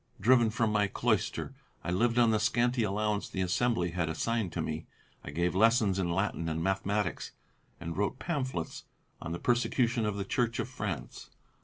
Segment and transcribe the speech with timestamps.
[0.19, 1.53] Driven from my cloister,
[1.83, 4.87] I lived on the scanty allowance the Assembly had assigned to me;
[5.23, 7.33] I gave lessons in Latin and Mathematics
[7.79, 8.85] and I wrote pamphlets
[9.21, 11.29] on the persecution of the Church of France.